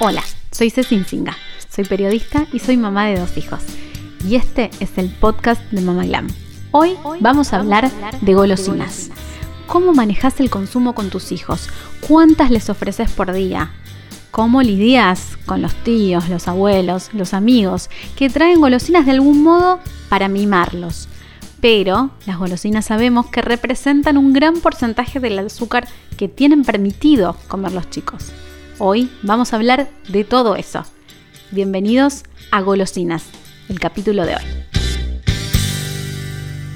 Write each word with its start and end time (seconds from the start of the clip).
Hola, 0.00 0.22
soy 0.52 0.70
Ceci 0.70 1.02
Singa, 1.02 1.36
soy 1.68 1.82
periodista 1.82 2.46
y 2.52 2.60
soy 2.60 2.76
mamá 2.76 3.06
de 3.06 3.18
dos 3.18 3.36
hijos. 3.36 3.58
Y 4.24 4.36
este 4.36 4.70
es 4.78 4.96
el 4.96 5.08
podcast 5.08 5.60
de 5.72 5.80
Mama 5.80 6.04
Glam. 6.04 6.28
Hoy 6.70 6.96
vamos 7.18 7.52
a 7.52 7.56
hablar 7.56 7.90
de 8.20 8.34
golosinas. 8.34 9.10
¿Cómo 9.66 9.94
manejas 9.94 10.38
el 10.38 10.50
consumo 10.50 10.94
con 10.94 11.10
tus 11.10 11.32
hijos? 11.32 11.68
¿Cuántas 12.06 12.52
les 12.52 12.70
ofreces 12.70 13.10
por 13.10 13.32
día? 13.32 13.72
¿Cómo 14.30 14.62
lidias 14.62 15.36
con 15.46 15.62
los 15.62 15.74
tíos, 15.82 16.28
los 16.28 16.46
abuelos, 16.46 17.10
los 17.12 17.34
amigos 17.34 17.90
que 18.14 18.30
traen 18.30 18.60
golosinas 18.60 19.04
de 19.04 19.10
algún 19.10 19.42
modo 19.42 19.80
para 20.08 20.28
mimarlos? 20.28 21.08
Pero 21.60 22.12
las 22.24 22.38
golosinas 22.38 22.84
sabemos 22.84 23.26
que 23.26 23.42
representan 23.42 24.16
un 24.16 24.32
gran 24.32 24.60
porcentaje 24.60 25.18
del 25.18 25.40
azúcar 25.40 25.88
que 26.16 26.28
tienen 26.28 26.62
permitido 26.62 27.36
comer 27.48 27.72
los 27.72 27.90
chicos. 27.90 28.32
Hoy 28.80 29.10
vamos 29.22 29.52
a 29.52 29.56
hablar 29.56 29.88
de 30.08 30.22
todo 30.22 30.54
eso. 30.54 30.84
Bienvenidos 31.50 32.22
a 32.52 32.60
Golosinas, 32.60 33.24
el 33.68 33.80
capítulo 33.80 34.24
de 34.24 34.36
hoy. 34.36 34.77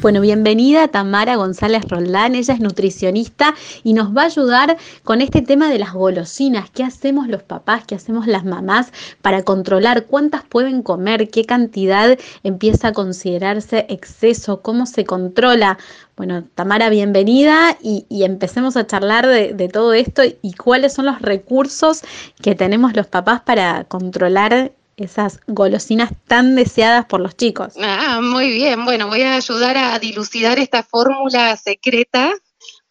Bueno, 0.02 0.20
bienvenida 0.20 0.88
Tamara 0.88 1.36
González 1.36 1.84
Roldán, 1.88 2.34
ella 2.34 2.54
es 2.54 2.58
nutricionista 2.58 3.54
y 3.84 3.92
nos 3.92 4.08
va 4.08 4.22
a 4.22 4.26
ayudar 4.26 4.76
con 5.04 5.20
este 5.20 5.42
tema 5.42 5.70
de 5.70 5.78
las 5.78 5.92
golosinas. 5.92 6.70
¿Qué 6.70 6.82
hacemos 6.82 7.28
los 7.28 7.44
papás, 7.44 7.84
qué 7.86 7.94
hacemos 7.94 8.26
las 8.26 8.44
mamás 8.44 8.92
para 9.22 9.44
controlar 9.44 10.06
cuántas 10.06 10.42
pueden 10.42 10.82
comer, 10.82 11.30
qué 11.30 11.44
cantidad 11.44 12.18
empieza 12.42 12.88
a 12.88 12.92
considerarse 12.92 13.86
exceso, 13.88 14.60
cómo 14.60 14.86
se 14.86 15.04
controla? 15.04 15.78
Bueno, 16.16 16.42
Tamara, 16.56 16.88
bienvenida 16.88 17.78
y, 17.80 18.04
empecemos 18.24 18.76
a 18.76 18.88
charlar 18.88 19.28
de, 19.28 19.54
de 19.54 19.68
todo 19.68 19.92
esto 19.92 20.22
y 20.24 20.52
cuáles 20.54 20.94
son 20.94 21.06
los 21.06 21.22
recursos 21.22 22.02
que 22.40 22.56
tenemos 22.56 22.96
los 22.96 23.06
papás 23.06 23.42
para 23.42 23.84
controlar 23.84 24.72
esas 24.96 25.40
golosinas 25.46 26.12
tan 26.26 26.54
deseadas 26.54 27.06
por 27.06 27.20
los 27.20 27.36
chicos. 27.36 27.74
Ah, 27.80 28.20
muy 28.22 28.50
bien. 28.50 28.84
Bueno, 28.84 29.08
voy 29.08 29.22
a 29.22 29.36
ayudar 29.36 29.76
a 29.76 29.98
dilucidar 29.98 30.58
esta 30.58 30.82
fórmula 30.82 31.56
secreta 31.56 32.32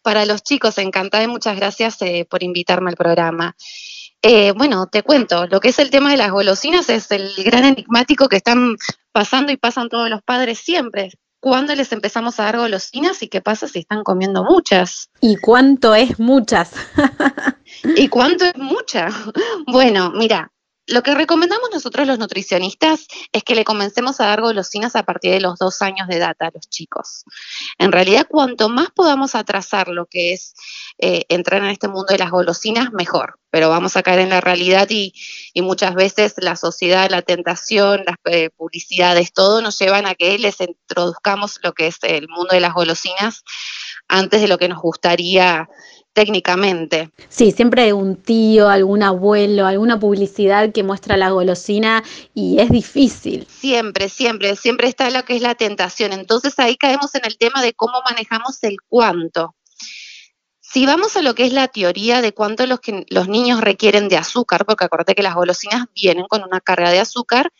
para 0.02 0.26
los 0.26 0.42
chicos. 0.42 0.78
Encantada 0.78 1.24
y 1.24 1.28
muchas 1.28 1.56
gracias 1.56 2.00
eh, 2.02 2.26
por 2.28 2.42
invitarme 2.42 2.90
al 2.90 2.96
programa. 2.96 3.56
Eh, 4.22 4.52
bueno, 4.52 4.86
te 4.86 5.02
cuento, 5.02 5.46
lo 5.48 5.58
que 5.58 5.70
es 5.70 5.78
el 5.80 5.90
tema 5.90 6.10
de 6.10 6.16
las 6.16 6.30
golosinas 6.30 6.88
es 6.88 7.10
el 7.10 7.32
gran 7.44 7.64
enigmático 7.64 8.28
que 8.28 8.36
están 8.36 8.76
pasando 9.10 9.50
y 9.50 9.56
pasan 9.56 9.88
todos 9.88 10.08
los 10.08 10.22
padres 10.22 10.60
siempre. 10.60 11.10
¿Cuándo 11.40 11.74
les 11.74 11.90
empezamos 11.90 12.38
a 12.38 12.44
dar 12.44 12.56
golosinas 12.56 13.20
y 13.24 13.28
qué 13.28 13.40
pasa 13.40 13.66
si 13.66 13.80
están 13.80 14.04
comiendo 14.04 14.44
muchas? 14.44 15.10
¿Y 15.20 15.38
cuánto 15.38 15.92
es 15.92 16.20
muchas? 16.20 16.70
¿Y 17.96 18.06
cuánto 18.06 18.44
es 18.44 18.56
mucha? 18.56 19.08
Bueno, 19.66 20.12
mira, 20.12 20.51
lo 20.86 21.02
que 21.02 21.14
recomendamos 21.14 21.70
nosotros 21.72 22.06
los 22.06 22.18
nutricionistas 22.18 23.06
es 23.30 23.44
que 23.44 23.54
le 23.54 23.64
comencemos 23.64 24.20
a 24.20 24.26
dar 24.26 24.40
golosinas 24.40 24.96
a 24.96 25.04
partir 25.04 25.32
de 25.32 25.40
los 25.40 25.58
dos 25.58 25.80
años 25.80 26.08
de 26.08 26.16
edad 26.16 26.36
a 26.40 26.50
los 26.52 26.68
chicos. 26.68 27.24
En 27.78 27.92
realidad, 27.92 28.26
cuanto 28.28 28.68
más 28.68 28.90
podamos 28.90 29.34
atrasar 29.34 29.88
lo 29.88 30.06
que 30.06 30.32
es 30.32 30.54
eh, 30.98 31.24
entrar 31.28 31.62
en 31.62 31.70
este 31.70 31.88
mundo 31.88 32.06
de 32.08 32.18
las 32.18 32.30
golosinas, 32.30 32.92
mejor. 32.92 33.38
Pero 33.50 33.68
vamos 33.68 33.96
a 33.96 34.02
caer 34.02 34.20
en 34.20 34.30
la 34.30 34.40
realidad 34.40 34.88
y, 34.90 35.12
muchas 35.56 35.94
veces 35.94 36.34
la 36.38 36.56
sociedad, 36.56 37.10
la 37.10 37.22
tentación, 37.22 38.02
las 38.06 38.16
eh, 38.24 38.50
publicidades, 38.50 39.32
todo 39.32 39.62
nos 39.62 39.78
llevan 39.78 40.06
a 40.06 40.14
que 40.14 40.38
les 40.38 40.60
introduzcamos 40.60 41.60
lo 41.62 41.72
que 41.74 41.86
es 41.86 41.98
el 42.02 42.28
mundo 42.28 42.54
de 42.54 42.60
las 42.60 42.74
golosinas 42.74 43.44
antes 44.08 44.40
de 44.40 44.48
lo 44.48 44.58
que 44.58 44.68
nos 44.68 44.80
gustaría 44.80 45.68
técnicamente. 46.12 47.10
Sí, 47.28 47.52
siempre 47.52 47.82
hay 47.82 47.92
un 47.92 48.16
tío, 48.16 48.68
algún 48.68 49.02
abuelo, 49.02 49.66
alguna 49.66 49.98
publicidad 49.98 50.72
que 50.72 50.82
muestra 50.82 51.16
la 51.16 51.30
golosina 51.30 52.04
y 52.34 52.60
es 52.60 52.70
difícil. 52.70 53.46
Siempre, 53.48 54.08
siempre, 54.08 54.56
siempre 54.56 54.88
está 54.88 55.10
lo 55.10 55.24
que 55.24 55.36
es 55.36 55.42
la 55.42 55.54
tentación. 55.54 56.12
Entonces 56.12 56.58
ahí 56.58 56.76
caemos 56.76 57.14
en 57.14 57.24
el 57.24 57.38
tema 57.38 57.62
de 57.62 57.72
cómo 57.72 58.02
manejamos 58.08 58.62
el 58.62 58.76
cuánto. 58.88 59.54
Si 60.60 60.86
vamos 60.86 61.16
a 61.16 61.22
lo 61.22 61.34
que 61.34 61.44
es 61.44 61.52
la 61.52 61.68
teoría 61.68 62.22
de 62.22 62.32
cuánto 62.32 62.66
los, 62.66 62.80
que, 62.80 63.04
los 63.10 63.28
niños 63.28 63.60
requieren 63.60 64.08
de 64.08 64.16
azúcar, 64.16 64.64
porque 64.64 64.84
acuérdate 64.84 65.14
que 65.14 65.22
las 65.22 65.34
golosinas 65.34 65.84
vienen 65.94 66.26
con 66.28 66.42
una 66.42 66.60
carga 66.60 66.90
de 66.90 67.00
azúcar, 67.00 67.52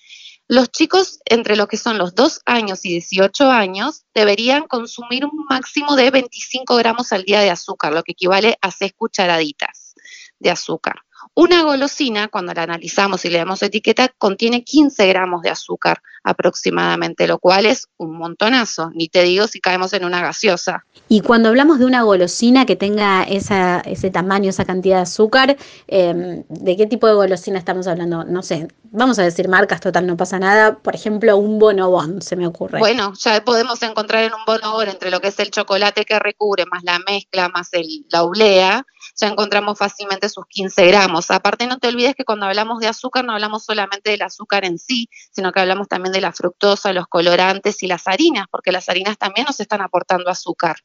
los 0.49 0.71
chicos 0.71 1.21
entre 1.25 1.57
lo 1.57 1.67
que 1.67 1.77
son 1.77 1.99
los 1.99 2.15
2 2.15 2.41
años 2.47 2.85
y 2.85 2.91
18 2.91 3.51
años 3.51 4.05
deberían 4.15 4.67
consumir 4.67 5.25
un 5.25 5.45
máximo 5.49 5.97
de 5.97 6.11
25 6.11 6.77
gramos 6.77 7.13
al 7.13 7.25
día 7.25 7.41
de 7.41 7.51
azúcar, 7.51 7.93
lo 7.93 8.03
que 8.03 8.13
equivale 8.13 8.59
a 8.61 8.71
6 8.71 8.93
cucharaditas 8.97 9.95
de 10.39 10.51
azúcar. 10.51 10.97
Una 11.35 11.63
golosina, 11.63 12.29
cuando 12.29 12.53
la 12.53 12.65
analizamos 12.65 13.25
y 13.25 13.31
le 13.31 13.39
damos 13.39 13.63
etiqueta, 13.63 14.09
contiene 14.19 14.65
15 14.65 15.07
gramos 15.07 15.43
de 15.43 15.51
azúcar 15.51 16.03
aproximadamente, 16.25 17.27
lo 17.27 17.39
cual 17.39 17.67
es 17.67 17.89
un 17.97 18.17
montonazo, 18.17 18.91
ni 18.95 19.09
te 19.09 19.23
digo 19.23 19.47
si 19.47 19.61
caemos 19.61 19.93
en 19.93 20.05
una 20.05 20.23
gaseosa. 20.23 20.85
Y 21.09 21.21
cuando 21.21 21.49
hablamos 21.49 21.79
de 21.79 21.85
una 21.85 22.03
golosina 22.03 22.65
que 22.65 22.77
tenga 22.77 23.25
ese 23.25 24.11
tamaño, 24.11 24.51
esa 24.51 24.65
cantidad 24.65 24.97
de 24.97 25.03
azúcar, 25.03 25.57
em, 25.89 26.45
¿de 26.49 26.77
qué 26.77 26.87
tipo 26.87 27.07
de 27.07 27.15
golosina 27.15 27.59
estamos 27.59 27.87
hablando? 27.87 28.25
No 28.25 28.43
sé, 28.43 28.69
vamos 28.93 29.19
a 29.19 29.23
decir 29.23 29.49
marcas, 29.49 29.81
total, 29.81 30.07
no 30.07 30.17
pasa 30.17 30.39
nada. 30.39 30.79
Por 30.79 30.95
ejemplo, 30.95 31.37
un 31.37 31.59
bonobón, 31.59 32.23
se 32.23 32.37
me 32.37 32.47
ocurre. 32.47 32.79
Bueno, 32.79 33.13
ya 33.19 33.45
podemos 33.45 33.83
encontrar 33.83 34.25
en 34.25 34.33
un 34.33 34.45
bonobón 34.47 34.89
entre 34.89 35.11
lo 35.11 35.21
que 35.21 35.29
es 35.29 35.39
el 35.41 35.51
chocolate 35.51 36.05
que 36.05 36.19
recubre, 36.19 36.65
más 36.71 36.85
la 36.85 36.99
mezcla, 37.01 37.49
más 37.49 37.69
el, 37.73 37.87
la 38.11 38.23
oblea, 38.23 38.87
ya 39.23 39.29
encontramos 39.29 39.79
fácilmente 39.79 40.29
sus 40.29 40.47
15 40.47 40.85
gramos. 40.87 41.31
Aparte, 41.31 41.69
no 41.69 41.79
te 41.79 41.87
olvides 41.87 42.17
que 42.17 42.25
cuando 42.25 42.47
hablamos 42.47 42.81
de 42.81 42.89
azúcar 42.89 43.25
no 43.25 43.33
hablamos 43.33 43.65
solamente 43.65 44.11
del 44.11 44.23
azúcar 44.23 44.65
en 44.65 44.79
sí, 44.79 45.09
sino 45.31 45.53
que 45.53 45.61
hablamos 45.61 45.87
también 45.87 46.13
de 46.13 46.21
la 46.21 46.33
fructosa, 46.33 46.93
los 46.93 47.07
colorantes 47.07 47.83
y 47.85 47.87
las 47.87 48.09
harinas, 48.09 48.47
porque 48.51 48.73
las 48.73 48.89
harinas 48.89 49.17
también 49.17 49.47
nos 49.47 49.61
están 49.61 49.81
aportando 49.81 50.29
azúcar. 50.29 50.77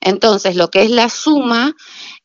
Entonces, 0.00 0.56
lo 0.56 0.70
que 0.70 0.82
es 0.82 0.90
la 0.90 1.10
suma 1.10 1.74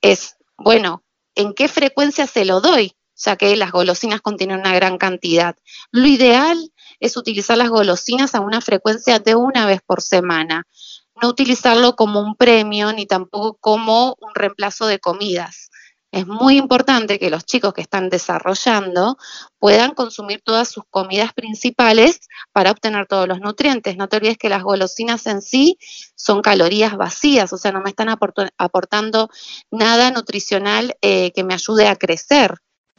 es, 0.02 0.38
bueno, 0.58 1.04
¿en 1.36 1.54
qué 1.54 1.68
frecuencia 1.68 2.28
se 2.28 2.46
lo 2.46 2.62
doy? 2.62 2.96
ya 3.18 3.38
que 3.38 3.56
las 3.56 3.72
golosinas 3.72 4.20
contienen 4.20 4.60
una 4.60 4.76
gran 4.76 4.98
cantidad. 4.98 5.56
Lo 5.92 6.06
ideal 6.06 6.58
es 7.00 7.16
utilizar 7.16 7.58
las 7.58 7.70
golosinas 7.70 8.36
a 8.36 8.42
una 8.42 8.60
frecuencia 8.60 9.20
de 9.20 9.36
una 9.36 9.66
vez 9.66 9.80
por 9.86 10.02
semana 10.02 10.68
no 11.22 11.30
utilizarlo 11.30 11.96
como 11.96 12.20
un 12.20 12.36
premio 12.36 12.94
ni 12.94 13.06
tampoco 13.06 13.58
como 13.60 14.16
un 14.20 14.36
reemplazo 14.36 14.88
de 14.88 15.00
comidas. 15.00 15.70
Es 16.12 16.26
muy 16.26 16.58
importante 16.58 17.20
que 17.20 17.30
los 17.30 17.44
chicos 17.44 17.74
que 17.74 17.82
están 17.82 18.08
desarrollando 18.08 19.18
puedan 19.60 19.94
consumir 19.94 20.42
todas 20.42 20.70
sus 20.70 20.86
comidas 20.90 21.34
principales 21.34 22.22
para 22.54 22.72
obtener 22.72 23.06
todos 23.06 23.28
los 23.28 23.42
nutrientes. 23.42 23.98
No 23.98 24.08
te 24.08 24.16
olvides 24.16 24.38
que 24.38 24.48
las 24.48 24.64
golosinas 24.64 25.28
en 25.28 25.42
sí 25.42 25.78
son 26.16 26.42
calorías 26.42 26.96
vacías, 26.96 27.52
o 27.52 27.58
sea, 27.58 27.74
no 27.74 27.82
me 27.82 27.90
están 27.90 28.08
aportando 28.08 29.30
nada 29.72 30.10
nutricional 30.12 30.96
eh, 31.02 31.34
que 31.34 31.44
me 31.44 31.54
ayude 31.54 31.90
a 31.90 31.98
crecer 31.98 32.56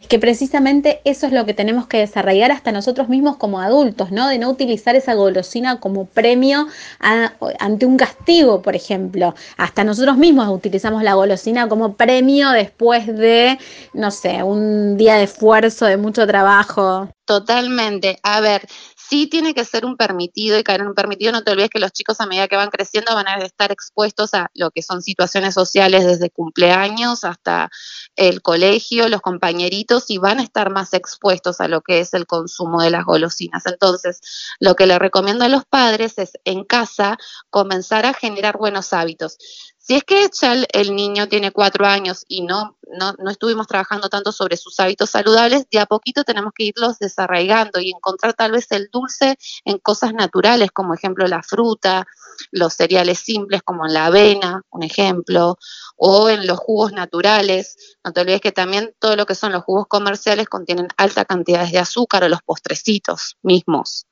que 0.09 0.19
precisamente 0.19 1.01
eso 1.05 1.27
es 1.27 1.33
lo 1.33 1.47
que 1.47 1.55
tenemos 1.55 1.87
que 1.87 1.99
desarrollar 1.99 2.53
hasta 2.53 2.71
nosotros 2.71 3.09
mismos 3.09 3.39
como 3.39 3.61
adultos, 3.61 4.13
¿no? 4.13 4.29
De 4.29 4.39
no 4.39 4.51
utilizar 4.51 4.95
esa 4.95 5.15
golosina 5.15 5.81
como 5.81 6.05
premio 6.05 6.67
ante 7.01 7.87
un 7.87 7.97
castigo, 7.97 8.63
por 8.63 8.77
ejemplo. 8.77 9.35
Hasta 9.57 9.85
nosotros 9.85 10.17
mismos 10.17 10.49
utilizamos 10.49 11.03
la 11.03 11.15
golosina 11.15 11.69
como 11.69 11.95
premio 11.95 12.51
después 12.51 13.07
de, 13.07 13.59
no 13.95 14.11
sé, 14.11 14.43
un 14.43 14.97
día 14.97 15.17
de 15.17 15.25
esfuerzo, 15.25 15.87
de 15.87 15.97
mucho 15.97 16.27
trabajo. 16.27 17.09
Totalmente. 17.25 18.19
A 18.23 18.41
ver, 18.41 18.63
sí 19.09 19.27
tiene 19.27 19.55
que 19.55 19.65
ser 19.65 19.85
un 19.85 19.97
permitido 19.97 20.59
y 20.59 20.65
caer 20.65 20.81
en 20.81 20.89
un 20.89 20.95
permitido. 20.95 21.33
No 21.33 21.43
te 21.43 21.53
olvides 21.53 21.71
que 21.71 21.79
los 21.79 21.93
chicos 21.93 22.21
a 22.21 22.27
medida 22.27 22.49
que 22.49 22.57
van 22.57 22.71
creciendo 22.71 23.15
van 23.15 23.29
a 23.29 23.37
estar 23.37 23.73
expuestos 23.73 24.35
a 24.35 24.51
lo 24.55 24.71
que 24.71 24.83
son 24.83 25.03
situaciones 25.03 25.55
sociales 25.55 26.05
desde 26.05 26.31
cumpleaños 26.31 27.25
hasta 27.25 27.71
el 28.17 28.43
colegio, 28.43 29.09
los 29.09 29.21
compañeritos 29.21 30.11
y 30.11 30.19
van 30.19 30.41
a 30.41 30.43
estar 30.43 30.71
más 30.71 30.93
expuestos 30.93 31.61
a 31.61 31.69
lo 31.69 31.83
que 31.83 32.01
es 32.01 32.15
el 32.15 32.27
consumo 32.27 32.83
de 32.83 32.91
las 32.91 33.05
golosinas. 33.05 33.67
Entonces, 33.67 34.21
lo 34.61 34.75
que 34.75 34.87
le 34.87 34.99
recomiendo 34.99 35.45
a 35.45 35.49
los 35.49 35.65
padres 35.65 36.19
es 36.19 36.33
en 36.45 36.65
casa 36.65 37.19
comenzar 37.51 38.07
a 38.07 38.15
generar 38.15 38.57
buenos 38.57 38.93
hábitos. 38.93 39.39
Si 39.87 39.95
es 39.95 40.03
que 40.03 40.29
ya 40.33 40.55
el, 40.73 40.97
niño 40.97 41.29
tiene 41.29 41.53
cuatro 41.53 41.87
años 41.87 42.25
y 42.27 42.43
no, 42.43 42.77
no, 42.87 43.15
no, 43.19 43.31
estuvimos 43.31 43.67
trabajando 43.67 44.09
tanto 44.09 44.33
sobre 44.33 44.57
sus 44.57 44.79
hábitos 44.81 45.11
saludables, 45.11 45.67
de 45.71 45.79
a 45.81 45.87
poquito 45.87 46.25
tenemos 46.25 46.53
que 46.55 46.65
irlos 46.65 46.99
desarraigando 46.99 47.81
y 47.81 47.91
encontrar 47.91 48.35
tal 48.35 48.53
vez 48.53 48.71
el 48.71 48.89
dulce 48.93 49.37
en 49.65 49.79
cosas 49.79 50.13
naturales, 50.13 50.71
como 50.73 50.95
ejemplo 50.95 51.27
la 51.27 51.43
fruta, 51.43 52.07
los 52.51 52.75
cereales 52.75 53.19
simples 53.19 53.63
como 53.63 53.87
la 53.87 54.07
avena, 54.07 54.63
un 54.71 54.83
ejemplo, 54.83 55.57
o 55.97 56.29
en 56.29 56.47
los 56.47 56.59
jugos 56.59 56.93
naturales. 56.93 57.97
No 58.05 58.13
te 58.13 58.21
olvides 58.21 58.41
que 58.41 58.53
también 58.53 58.95
todo 58.99 59.17
lo 59.17 59.27
que 59.27 59.35
son 59.35 59.53
los 59.53 59.65
jugos 59.65 59.87
comerciales 59.89 60.49
contienen 60.49 60.89
alta 60.97 61.25
cantidades 61.25 61.73
de 61.73 61.79
azúcar 61.79 62.25
o 62.25 62.29
los 62.29 62.43
postrecitos 62.43 63.37
mismos. 63.43 64.07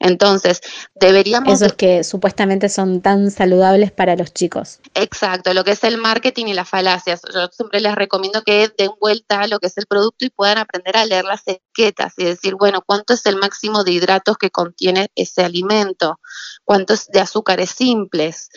Entonces, 0.00 0.60
deberíamos... 0.94 1.60
Esos 1.60 1.74
que 1.74 2.04
supuestamente 2.04 2.68
son 2.68 3.00
tan 3.00 3.30
saludables 3.30 3.92
para 3.92 4.16
los 4.16 4.32
chicos. 4.32 4.80
Exacto, 4.94 5.54
lo 5.54 5.64
que 5.64 5.72
es 5.72 5.84
el 5.84 5.98
marketing 5.98 6.46
y 6.46 6.54
las 6.54 6.68
falacias. 6.68 7.22
Yo 7.32 7.48
siempre 7.48 7.80
les 7.80 7.94
recomiendo 7.94 8.42
que 8.42 8.72
den 8.76 8.92
vuelta 9.00 9.40
a 9.40 9.46
lo 9.46 9.58
que 9.58 9.66
es 9.66 9.78
el 9.78 9.86
producto 9.86 10.24
y 10.24 10.30
puedan 10.30 10.58
aprender 10.58 10.96
a 10.96 11.04
leer 11.04 11.24
las 11.24 11.42
etiquetas 11.46 12.14
y 12.16 12.24
decir, 12.24 12.54
bueno, 12.54 12.82
¿cuánto 12.84 13.14
es 13.14 13.24
el 13.26 13.36
máximo 13.36 13.84
de 13.84 13.92
hidratos 13.92 14.36
que 14.36 14.50
contiene 14.50 15.08
ese 15.14 15.44
alimento? 15.44 16.20
¿Cuánto 16.64 16.94
es 16.94 17.06
de 17.08 17.20
azúcares 17.20 17.70
simples? 17.70 18.48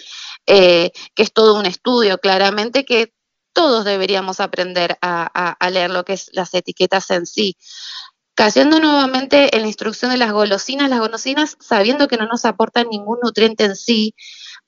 Eh, 0.46 0.92
que 1.16 1.24
es 1.24 1.34
todo 1.34 1.60
un 1.60 1.66
estudio, 1.66 2.18
claramente 2.18 2.86
que 2.86 3.14
todos 3.54 3.86
deberíamos 3.86 4.40
aprender 4.40 4.98
a, 5.02 5.56
leer 5.72 5.90
lo 5.92 6.06
que 6.06 6.14
es 6.14 6.30
las 6.34 6.54
etiquetas 6.54 7.10
en 7.12 7.26
sí. 7.26 7.58
Cayendo 8.42 8.80
nuevamente 8.80 9.56
en 9.56 9.62
la 9.62 9.68
instrucción 9.68 10.10
de 10.10 10.18
las 10.18 10.32
golosinas, 10.32 10.90
las 10.90 11.00
golosinas 11.00 11.58
sabiendo 11.60 12.08
que 12.08 12.18
no 12.18 12.26
nos 12.26 12.44
aportan 12.44 12.88
ningún 12.90 13.20
nutriente 13.22 13.66
en 13.66 13.76
sí, 13.76 14.16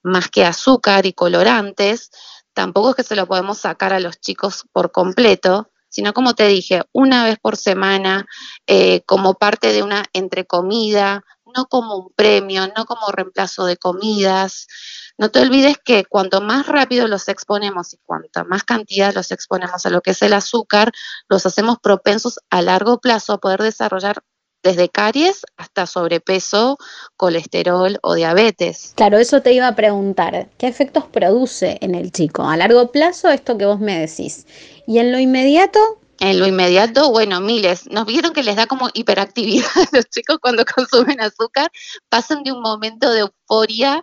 más 0.04 0.28
que 0.30 0.46
azúcar 0.46 1.08
y 1.08 1.14
colorantes, 1.14 2.12
tampoco 2.54 2.92
es 2.92 2.96
que 2.98 3.04
se 3.04 3.16
lo 3.16 3.26
podemos 3.26 3.58
sacar 3.58 3.92
a 3.92 4.00
los 4.00 4.20
chicos 4.20 4.66
por 4.72 4.92
completo, 4.92 5.72
sino 5.90 6.14
como 6.14 6.36
te 6.36 6.48
dije, 6.48 6.84
una 6.92 7.24
vez 7.24 7.40
por 7.42 7.58
semana, 7.58 8.28
eh, 8.68 9.02
como 9.08 9.34
parte 9.34 9.74
de 9.74 9.82
una 9.82 10.04
entrecomida, 10.14 11.24
no 11.56 11.66
como 11.66 11.98
un 11.98 12.14
premio, 12.16 12.68
no 12.78 12.86
como 12.86 13.12
reemplazo 13.12 13.66
de 13.66 13.78
comidas. 13.78 14.68
No 15.18 15.30
te 15.30 15.42
olvides 15.42 15.78
que 15.84 16.06
cuanto 16.06 16.42
más 16.42 16.66
rápido 16.66 17.08
los 17.08 17.28
exponemos 17.28 17.94
y 17.94 17.98
cuanta 17.98 18.44
más 18.44 18.64
cantidad 18.64 19.14
los 19.14 19.32
exponemos 19.32 19.86
a 19.86 19.90
lo 19.90 20.02
que 20.02 20.12
es 20.12 20.22
el 20.24 20.34
azúcar, 20.34 20.92
los 21.30 21.46
hacemos 21.46 21.78
propensos 21.80 22.40
a 22.50 22.62
largo 22.62 23.00
plazo 23.00 23.34
a 23.34 23.38
poder 23.38 23.62
desarrollar 23.62 24.24
desde 24.64 24.90
caries 24.90 25.42
hasta 25.58 25.86
sobrepeso, 25.86 26.78
colesterol 27.18 28.00
o 28.02 28.16
diabetes. 28.16 28.94
Claro, 28.96 29.18
eso 29.20 29.42
te 29.42 29.54
iba 29.54 29.68
a 29.68 29.76
preguntar, 29.76 30.50
¿qué 30.58 30.68
efectos 30.68 31.04
produce 31.06 31.78
en 31.82 31.96
el 31.96 32.12
chico? 32.12 32.44
A 32.44 32.58
largo 32.58 32.92
plazo, 32.92 33.30
esto 33.30 33.58
que 33.58 33.66
vos 33.66 33.80
me 33.80 34.00
decís. 34.00 34.48
¿Y 34.88 35.00
en 35.00 35.12
lo 35.12 35.20
inmediato? 35.20 35.80
En 36.20 36.40
lo 36.40 36.48
inmediato, 36.48 37.12
bueno, 37.12 37.42
miles. 37.42 37.90
Nos 37.92 38.06
vieron 38.06 38.32
que 38.32 38.44
les 38.44 38.56
da 38.56 38.66
como 38.66 38.90
hiperactividad 38.94 39.68
a 39.76 39.98
los 39.98 40.06
chicos 40.06 40.38
cuando 40.42 40.64
consumen 40.76 41.20
azúcar, 41.20 41.70
pasan 42.10 42.44
de 42.44 42.54
un 42.54 42.62
momento 42.62 43.12
de 43.12 43.20
euforia 43.20 44.02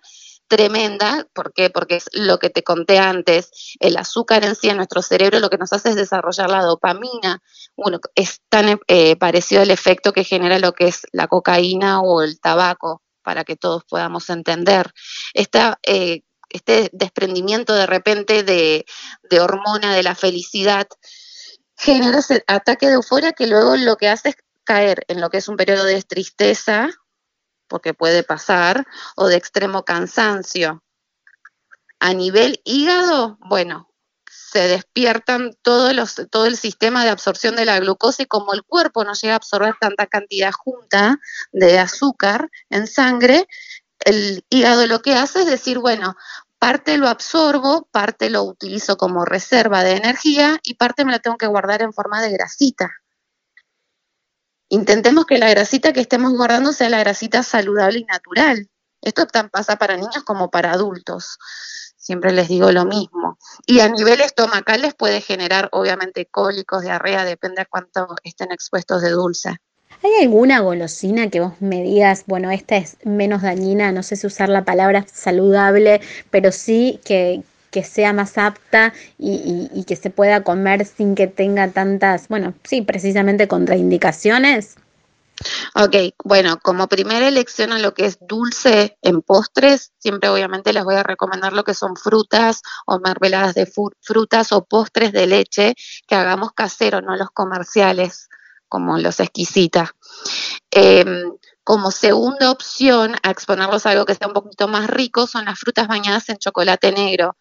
tremenda, 0.50 1.26
¿por 1.32 1.55
qué? 1.55 1.70
Porque 1.70 1.97
es 1.97 2.11
lo 2.12 2.38
que 2.38 2.50
te 2.50 2.64
conté 2.64 2.99
antes, 2.99 3.50
el 3.79 3.97
azúcar 3.97 4.44
en 4.44 4.56
sí 4.56 4.69
en 4.69 4.76
nuestro 4.76 5.00
cerebro 5.00 5.38
lo 5.38 5.49
que 5.49 5.56
nos 5.56 5.73
hace 5.73 5.91
es 5.91 5.94
desarrollar 5.94 6.50
la 6.50 6.64
dopamina, 6.64 7.41
bueno, 7.76 8.00
es 8.17 8.41
tan 8.50 8.81
eh, 8.88 9.17
parecido 9.17 9.62
al 9.62 9.70
efecto 9.70 10.12
que 10.12 10.25
genera 10.25 10.58
lo 10.58 10.73
que 10.73 10.88
es 10.88 11.06
la 11.12 11.29
cocaína 11.29 12.00
o 12.00 12.20
el 12.23 12.41
tabaco, 12.41 13.00
para 13.23 13.44
que 13.44 13.56
todos 13.56 13.85
podamos 13.85 14.29
entender. 14.29 14.93
Esta, 15.35 15.79
eh, 15.87 16.23
este 16.49 16.91
desprendimiento 16.93 17.73
de 17.75 17.87
repente 17.87 18.43
de, 18.43 18.85
de 19.31 19.41
hormona 19.41 19.94
de 19.94 20.02
la 20.02 20.17
felicidad 20.17 20.88
genera 21.79 22.19
ese 22.19 22.43
ataque 22.49 22.88
de 22.88 22.94
euforia 22.94 23.32
que 23.32 23.47
luego 23.47 23.76
lo 23.76 23.97
que 23.97 24.08
hace 24.08 24.31
es 24.31 24.37
caer 24.64 25.05
en 25.06 25.20
lo 25.20 25.31
que 25.31 25.38
es 25.38 25.49
un 25.49 25.56
periodo 25.56 25.85
de 25.85 26.02
tristeza, 26.02 26.91
porque 27.71 27.95
puede 27.95 28.23
pasar, 28.23 28.85
o 29.17 29.29
de 29.29 29.37
extremo 29.37 29.85
cansancio. 29.85 30.83
A 32.01 32.13
nivel 32.13 32.61
hígado, 32.65 33.39
bueno, 33.41 33.91
se 34.31 34.67
despiertan 34.67 35.57
todos 35.63 35.95
los, 35.95 36.17
todo 36.31 36.47
el 36.47 36.57
sistema 36.57 37.05
de 37.05 37.11
absorción 37.11 37.57
de 37.57 37.65
la 37.65 37.79
glucosa 37.79 38.25
y 38.25 38.27
como 38.27 38.53
el 38.53 38.65
cuerpo 38.65 39.05
no 39.05 39.15
llega 39.15 39.35
a 39.35 39.37
absorber 39.37 39.75
tanta 39.81 40.07
cantidad 40.07 40.53
junta 40.53 41.21
de 41.53 41.79
azúcar 41.79 42.51
en 42.69 42.87
sangre, 42.87 43.47
el 44.01 44.45
hígado 44.49 44.87
lo 44.87 45.03
que 45.03 45.15
hace 45.15 45.41
es 45.41 45.47
decir, 45.47 45.79
bueno, 45.79 46.17
parte 46.59 46.99
lo 46.99 47.09
absorbo, 47.09 47.89
parte 47.93 48.29
lo 48.29 48.43
utilizo 48.43 48.97
como 48.97 49.25
reserva 49.25 49.85
de 49.85 49.97
energía 49.97 50.59
y 50.63 50.75
parte 50.75 51.05
me 51.05 51.13
la 51.13 51.21
tengo 51.21 51.37
que 51.37 51.47
guardar 51.47 51.83
en 51.83 51.93
forma 51.93 52.21
de 52.21 52.33
grasita. 52.33 52.91
Intentemos 54.73 55.27
que 55.27 55.37
la 55.39 55.51
grasita 55.51 55.93
que 55.93 56.01
estemos 56.01 56.33
guardando 56.33 56.73
sea 56.73 56.89
la 56.89 57.01
grasita 57.01 57.43
saludable 57.43 57.99
y 57.99 58.05
natural. 58.05 58.69
Esto 59.03 59.27
pasa 59.51 59.77
para 59.77 59.97
niños 59.97 60.23
como 60.25 60.49
para 60.49 60.71
adultos. 60.71 61.39
Siempre 61.97 62.31
les 62.31 62.47
digo 62.47 62.71
lo 62.71 62.85
mismo. 62.85 63.37
Y 63.67 63.81
a 63.81 63.89
nivel 63.89 64.21
estomacal 64.21 64.83
les 64.83 64.95
puede 64.95 65.23
generar, 65.23 65.69
obviamente, 65.73 66.27
cólicos, 66.27 66.83
diarrea, 66.83 67.25
depende 67.25 67.63
de 67.63 67.67
cuánto 67.67 68.15
estén 68.23 68.53
expuestos 68.53 69.03
de 69.03 69.11
dulce. 69.11 69.57
¿Hay 70.05 70.23
alguna 70.23 70.61
golosina 70.61 71.29
que 71.31 71.41
vos 71.41 71.55
me 71.61 71.83
digas, 71.83 72.23
bueno, 72.29 72.53
esta 72.53 72.77
es 72.77 72.97
menos 73.03 73.43
dañina, 73.43 73.91
no 73.91 74.05
sé 74.05 74.15
si 74.15 74.29
usar 74.29 74.49
la 74.49 74.65
palabra 74.65 75.05
saludable, 75.13 76.01
pero 76.31 76.53
sí 76.53 77.01
que, 77.05 77.43
que 77.71 77.85
sea 77.85 78.13
más 78.13 78.37
apta 78.39 78.93
y, 79.19 79.85
que 79.87 79.97
se 79.97 80.11
pueda 80.11 80.43
comer 80.43 80.85
sin 80.85 81.15
que 81.15 81.27
tenga 81.27 81.71
tantas, 81.71 82.29
bueno, 82.29 82.55
sí, 82.65 82.83
precisamente 82.83 83.49
contraindicaciones? 83.49 84.77
Ok, 85.75 86.15
bueno, 86.23 86.59
como 86.63 86.87
primera 86.87 87.27
elección 87.27 87.73
a 87.73 87.79
lo 87.79 87.95
que 87.95 88.05
es 88.05 88.19
dulce 88.21 88.99
en 89.01 89.23
postres, 89.23 89.93
siempre 89.99 90.29
obviamente 90.29 90.73
les 90.75 90.85
voy 90.85 90.97
a 90.97 91.03
recomendar 91.03 91.55
lo 91.55 91.65
que 91.65 91.73
son 91.73 91.97
frutas 91.97 92.61
o 92.87 92.99
mermeladas 92.99 93.55
de 93.55 93.67
frutas 94.01 94.53
o 94.53 94.65
postres 94.65 95.13
de 95.13 95.27
leche 95.27 95.75
que 96.07 96.15
hagamos 96.15 96.53
casero, 96.53 97.01
no 97.01 97.17
los 97.17 97.31
comerciales 97.31 98.29
como 98.69 98.99
los 98.99 99.19
exquisita. 99.19 99.95
Em, 100.71 101.33
como 101.65 101.91
segunda 101.91 102.51
opción 102.51 103.15
a 103.23 103.31
exponerlos 103.31 103.87
a 103.87 103.91
algo 103.91 104.05
que 104.05 104.15
sea 104.15 104.29
un 104.29 104.35
poquito 104.35 104.69
más 104.69 104.89
rico 104.91 105.27
son 105.27 105.47
las 105.47 105.59
frutas 105.59 105.89
bañadas 105.89 106.29
en 106.29 106.39
chocolate 106.39 106.93
negro 106.93 107.37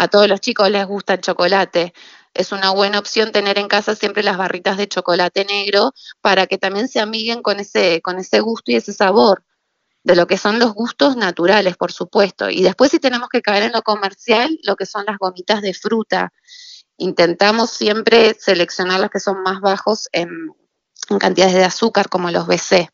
a 0.00 0.08
todos 0.08 0.28
los 0.28 0.40
chicos 0.40 0.70
les 0.70 0.86
gusta 0.86 1.12
el 1.12 1.20
chocolate. 1.20 1.92
Es 2.32 2.52
una 2.52 2.70
buena 2.70 2.98
opción 2.98 3.32
tener 3.32 3.58
en 3.58 3.68
casa 3.68 3.94
siempre 3.94 4.22
las 4.22 4.38
barritas 4.38 4.78
de 4.78 4.88
chocolate 4.88 5.44
negro 5.44 5.92
para 6.22 6.46
que 6.46 6.56
también 6.56 6.88
se 6.88 7.00
amiguen 7.00 7.42
con 7.42 7.60
ese, 7.60 8.00
con 8.00 8.18
ese 8.18 8.40
gusto 8.40 8.72
y 8.72 8.76
ese 8.76 8.94
sabor 8.94 9.44
de 10.02 10.16
lo 10.16 10.26
que 10.26 10.38
son 10.38 10.58
los 10.58 10.72
gustos 10.72 11.16
naturales, 11.18 11.76
por 11.76 11.92
supuesto. 11.92 12.48
Y 12.48 12.62
después 12.62 12.90
si 12.90 12.98
tenemos 12.98 13.28
que 13.28 13.42
caer 13.42 13.64
en 13.64 13.72
lo 13.72 13.82
comercial, 13.82 14.58
lo 14.62 14.74
que 14.74 14.86
son 14.86 15.04
las 15.06 15.18
gomitas 15.18 15.60
de 15.60 15.74
fruta. 15.74 16.32
Intentamos 16.96 17.70
siempre 17.70 18.34
seleccionar 18.40 19.00
las 19.00 19.10
que 19.10 19.20
son 19.20 19.42
más 19.42 19.60
bajos 19.60 20.08
en, 20.12 20.30
en 21.10 21.18
cantidades 21.18 21.56
de 21.56 21.64
azúcar, 21.64 22.08
como 22.08 22.30
los 22.30 22.46
BC. 22.46 22.88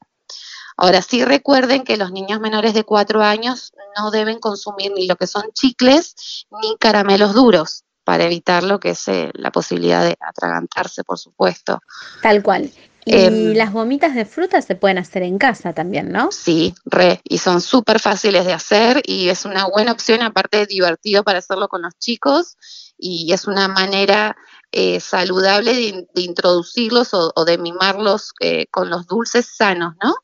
Ahora 0.77 1.03
sí 1.03 1.25
recuerden 1.25 1.85
que 1.85 1.97
los 1.97 2.13
niños 2.13 2.41
menores 2.41 2.75
de 2.75 2.85
4 2.85 3.23
años 3.23 3.73
no 3.97 4.11
deben 4.11 4.39
consumir 4.39 4.93
ni 4.95 5.07
lo 5.07 5.17
que 5.17 5.27
son 5.27 5.45
chicles 5.55 6.47
ni 6.63 6.77
caramelos 6.79 7.35
duros 7.35 7.85
para 8.05 8.25
evitar 8.25 8.63
lo 8.63 8.79
que 8.79 8.91
es 8.91 9.09
eh, 9.09 9.31
la 9.35 9.51
posibilidad 9.51 10.05
de 10.05 10.17
atragantarse, 10.21 11.03
por 11.03 11.19
supuesto. 11.19 11.81
Tal 12.23 12.43
cual. 12.43 12.71
Y 13.05 13.15
em, 13.15 13.55
las 13.55 13.73
gomitas 13.73 14.15
de 14.15 14.25
fruta 14.25 14.61
se 14.63 14.75
pueden 14.75 14.99
hacer 14.99 15.23
en 15.23 15.39
casa 15.39 15.73
también, 15.73 16.11
¿no? 16.11 16.31
Sí, 16.31 16.75
re, 16.85 17.21
y 17.25 17.39
son 17.39 17.61
súper 17.61 18.01
fáciles 18.01 18.45
de 18.45 18.53
hacer 18.53 19.01
y 19.05 19.29
es 19.29 19.45
una 19.45 19.67
buena 19.67 19.93
opción, 19.93 20.23
aparte 20.23 20.59
de 20.59 20.67
divertido 20.67 21.23
para 21.23 21.39
hacerlo 21.39 21.69
con 21.69 21.83
los 21.83 21.97
chicos 21.99 22.57
y 22.99 23.33
es 23.33 23.47
una 23.47 23.69
manera 23.69 24.37
eh, 24.73 25.01
saludable 25.01 25.73
de, 25.73 26.23
introducirlos 26.23 27.11
o, 27.13 27.45
de 27.45 27.59
mimarlos 27.59 28.33
eh, 28.41 28.67
con 28.71 28.91
los 28.91 29.07
dulces 29.07 29.47
sanos, 29.57 29.95
¿no? 30.03 30.15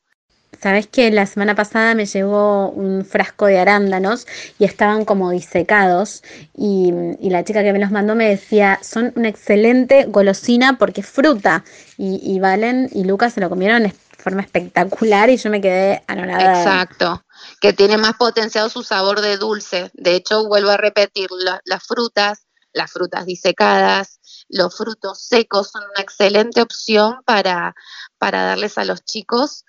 Sabes 0.61 0.87
que 0.87 1.11
la 1.11 1.25
semana 1.25 1.55
pasada 1.55 1.95
me 1.95 2.05
llegó 2.05 2.69
un 2.69 3.05
frasco 3.05 3.45
de 3.47 3.59
arándanos 3.59 4.27
y 4.59 4.65
estaban 4.65 5.05
como 5.05 5.31
disecados 5.31 6.23
y, 6.55 6.91
la 7.21 7.43
chica 7.43 7.63
que 7.63 7.73
me 7.73 7.79
los 7.79 7.91
mandó 7.91 8.15
me 8.15 8.29
decía, 8.29 8.79
son 8.83 9.11
una 9.15 9.29
excelente 9.29 10.05
golosina 10.05 10.77
porque 10.77 11.01
es 11.01 11.07
fruta 11.07 11.63
y, 11.97 12.39
Valen 12.39 12.89
y 12.93 13.03
Lucas 13.03 13.33
se 13.33 13.41
lo 13.41 13.49
comieron 13.49 13.83
de 13.83 13.93
forma 14.17 14.41
espectacular 14.41 15.29
y 15.29 15.37
yo 15.37 15.49
me 15.49 15.61
quedé 15.61 16.03
anonadada. 16.07 16.59
Exacto, 16.59 17.23
que 17.59 17.73
tiene 17.73 17.97
más 17.97 18.13
potenciado 18.13 18.69
su 18.69 18.83
sabor 18.83 19.21
de 19.21 19.37
dulce. 19.37 19.91
De 19.93 20.15
hecho, 20.15 20.47
vuelvo 20.47 20.69
a 20.69 20.77
repetir, 20.77 21.29
las 21.65 21.83
frutas, 21.83 22.45
las 22.71 22.91
frutas 22.91 23.25
disecadas, 23.25 24.19
los 24.49 24.75
frutos 24.75 25.25
secos 25.25 25.71
son 25.71 25.83
una 25.83 26.01
excelente 26.01 26.61
opción 26.61 27.21
para, 27.25 27.75
para 28.17 28.43
darles 28.43 28.77
a 28.77 28.85
los 28.85 29.03
chicos 29.03 29.65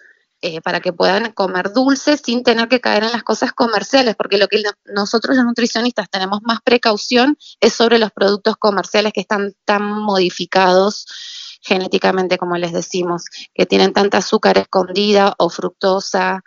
eh, 0.46 0.60
para 0.60 0.80
que 0.80 0.92
puedan 0.92 1.32
comer 1.32 1.72
dulces 1.72 2.20
sin 2.22 2.42
tener 2.42 2.68
que 2.68 2.78
caer 2.78 3.02
en 3.02 3.12
las 3.12 3.22
cosas 3.22 3.54
comerciales, 3.54 4.14
porque 4.14 4.36
lo 4.36 4.46
que 4.46 4.62
nosotros 4.84 5.36
los 5.36 5.46
nutricionistas 5.46 6.10
tenemos 6.10 6.40
más 6.42 6.58
precaución 6.62 7.38
es 7.62 7.72
sobre 7.72 7.98
los 7.98 8.10
productos 8.10 8.58
comerciales 8.58 9.14
que 9.14 9.22
están 9.22 9.54
tan 9.64 9.82
modificados 10.02 11.06
genéticamente, 11.62 12.36
como 12.36 12.58
les 12.58 12.74
decimos, 12.74 13.24
que 13.54 13.64
tienen 13.64 13.94
tanta 13.94 14.18
azúcar 14.18 14.58
escondida 14.58 15.34
o 15.38 15.48
fructosa. 15.48 16.42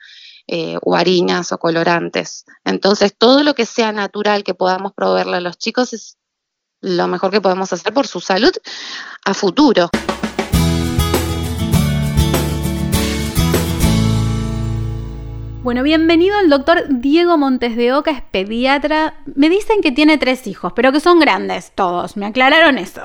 Eh, 0.50 0.78
o 0.82 0.96
harinas 0.96 1.52
o 1.52 1.58
colorantes. 1.58 2.46
Entonces, 2.64 3.14
todo 3.18 3.44
lo 3.44 3.54
que 3.54 3.66
sea 3.66 3.92
natural 3.92 4.46
que 4.46 4.54
podamos 4.54 4.94
proveerle 4.94 5.36
a 5.36 5.42
los 5.42 5.58
chicos 5.58 5.92
es 5.92 6.18
lo 6.80 7.06
mejor 7.08 7.32
que 7.32 7.42
podemos 7.42 7.74
hacer 7.74 7.94
por 7.94 8.08
su 8.08 8.22
salud 8.22 8.54
a 9.26 9.34
futuro. 9.34 9.90
Bueno, 15.68 15.84
bienvenido 15.84 16.40
el 16.40 16.50
doctor 16.50 16.86
Diego 16.88 17.38
Montes 17.38 17.76
de 17.76 17.92
Oca, 17.92 18.12
es 18.12 18.22
pediatra. 18.22 19.16
Me 19.36 19.50
dicen 19.50 19.82
que 19.82 19.92
tiene 19.92 20.18
tres 20.18 20.48
hijos, 20.48 20.72
pero 20.74 20.94
que 20.94 21.02
son 21.02 21.20
grandes 21.20 21.74
todos. 21.76 22.16
Me 22.16 22.26
aclararon 22.26 22.78
eso. 22.78 23.02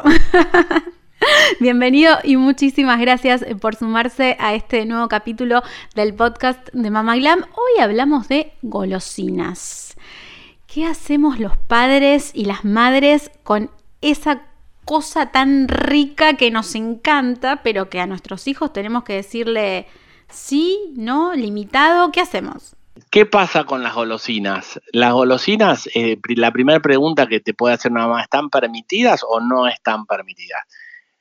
Bienvenido 1.58 2.18
y 2.22 2.36
muchísimas 2.36 3.00
gracias 3.00 3.44
por 3.60 3.74
sumarse 3.74 4.36
a 4.38 4.54
este 4.54 4.86
nuevo 4.86 5.08
capítulo 5.08 5.64
del 5.96 6.14
podcast 6.14 6.68
de 6.72 6.88
Mama 6.88 7.16
Glam. 7.16 7.40
Hoy 7.40 7.82
hablamos 7.82 8.28
de 8.28 8.52
golosinas. 8.62 9.96
¿Qué 10.68 10.86
hacemos 10.86 11.40
los 11.40 11.56
padres 11.56 12.30
y 12.32 12.44
las 12.44 12.64
madres 12.64 13.32
con 13.42 13.72
esa 14.02 14.42
cosa 14.84 15.32
tan 15.32 15.66
rica 15.66 16.34
que 16.34 16.52
nos 16.52 16.76
encanta, 16.76 17.64
pero 17.64 17.90
que 17.90 17.98
a 17.98 18.06
nuestros 18.06 18.46
hijos 18.46 18.72
tenemos 18.72 19.02
que 19.02 19.14
decirle 19.14 19.88
¿Sí? 20.32 20.92
¿No? 20.96 21.34
¿Limitado? 21.34 22.10
¿Qué 22.10 22.20
hacemos? 22.20 22.74
¿Qué 23.10 23.26
pasa 23.26 23.64
con 23.64 23.82
las 23.82 23.94
golosinas? 23.94 24.80
Las 24.92 25.12
golosinas, 25.12 25.88
eh, 25.94 26.18
la 26.36 26.50
primera 26.50 26.80
pregunta 26.80 27.26
que 27.26 27.40
te 27.40 27.54
puede 27.54 27.74
hacer 27.74 27.92
una 27.92 28.06
mamá, 28.06 28.22
¿están 28.22 28.48
permitidas 28.48 29.22
o 29.28 29.40
no 29.40 29.66
están 29.66 30.06
permitidas? 30.06 30.62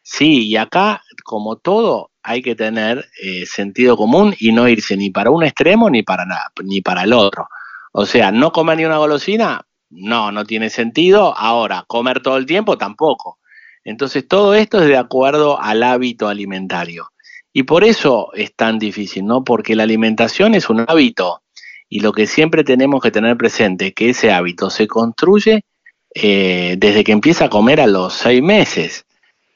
Sí, 0.02 0.48
y 0.48 0.56
acá, 0.56 1.02
como 1.24 1.58
todo, 1.58 2.12
hay 2.24 2.42
que 2.42 2.56
tener 2.56 3.06
eh, 3.22 3.46
sentido 3.46 3.98
común 3.98 4.36
y 4.40 4.52
no 4.52 4.68
irse 4.68 4.96
ni 4.98 5.10
para 5.10 5.32
un 5.32 5.44
extremo 5.44 5.90
ni 5.90 6.04
para, 6.04 6.26
nada, 6.26 6.52
ni 6.64 6.82
para 6.82 7.04
el 7.04 7.14
otro. 7.14 7.48
O 7.92 8.06
sea, 8.06 8.32
no 8.32 8.52
comer 8.52 8.78
ni 8.78 8.86
una 8.86 8.98
golosina, 8.98 9.66
no, 9.90 10.32
no 10.32 10.46
tiene 10.46 10.70
sentido. 10.70 11.38
Ahora, 11.38 11.84
comer 11.88 12.22
todo 12.22 12.38
el 12.38 12.46
tiempo, 12.46 12.78
tampoco. 12.78 13.40
Entonces, 13.84 14.28
todo 14.28 14.54
esto 14.54 14.82
es 14.82 14.88
de 14.88 14.98
acuerdo 14.98 15.60
al 15.62 15.84
hábito 15.84 16.28
alimentario. 16.28 17.11
Y 17.54 17.64
por 17.64 17.84
eso 17.84 18.30
es 18.34 18.56
tan 18.56 18.80
difícil, 18.80 19.26
¿no? 19.26 19.44
Porque 19.44 19.76
la 19.76 19.84
alimentación 19.84 20.56
es 20.56 20.70
un 20.70 20.86
hábito 20.88 21.42
y 21.90 22.00
lo 22.00 22.14
que 22.14 22.26
siempre 22.26 22.64
tenemos 22.64 23.02
que 23.02 23.12
tener 23.12 23.36
presente 23.36 23.88
es 23.88 23.94
que 23.94 24.10
ese 24.12 24.32
hábito 24.32 24.70
se 24.70 24.88
construye 24.88 25.66
eh, 26.14 26.76
desde 26.78 27.04
que 27.04 27.12
empieza 27.12 27.46
a 27.46 27.50
comer 27.50 27.82
a 27.82 27.88
los 27.88 28.14
seis 28.14 28.42
meses. 28.42 29.06